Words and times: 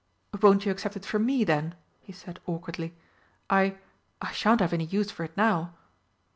"Won't 0.41 0.65
you 0.65 0.71
accept 0.71 0.95
it 0.95 1.05
from 1.05 1.27
me, 1.27 1.43
then?" 1.43 1.75
he 1.99 2.11
said 2.11 2.39
awkwardly. 2.47 2.95
"I 3.51 3.77
I 4.19 4.31
shan't 4.31 4.59
have 4.61 4.73
any 4.73 4.85
use 4.85 5.11
for 5.11 5.23
it 5.23 5.37
now." 5.37 5.75